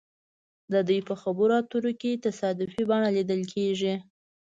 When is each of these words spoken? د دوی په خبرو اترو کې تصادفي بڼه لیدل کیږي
د 0.71 0.73
دوی 0.87 0.99
په 1.09 1.13
خبرو 1.21 1.53
اترو 1.61 1.91
کې 2.01 2.21
تصادفي 2.25 2.81
بڼه 2.89 3.09
لیدل 3.17 3.41
کیږي 3.53 3.95